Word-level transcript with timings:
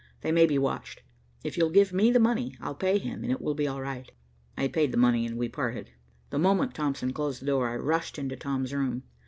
They 0.21 0.31
may 0.31 0.47
be 0.47 0.57
watched. 0.57 1.03
If 1.43 1.57
you'll 1.59 1.69
give 1.69 1.93
me 1.93 2.09
the 2.09 2.19
money, 2.19 2.55
I'll 2.59 2.73
pay 2.73 2.97
him 2.97 3.21
and 3.23 3.31
it 3.31 3.39
will 3.39 3.53
be 3.53 3.67
all 3.67 3.79
right." 3.81 4.11
I 4.57 4.67
paid 4.67 4.91
the 4.91 4.97
money, 4.97 5.27
and 5.27 5.37
we 5.37 5.47
parted. 5.47 5.91
The 6.31 6.39
moment 6.39 6.73
Thompson 6.73 7.13
closed 7.13 7.39
the 7.39 7.45
door, 7.45 7.69
I 7.69 7.75
rushed 7.75 8.17
into 8.17 8.35
Tom's 8.35 8.73
room. 8.73 9.03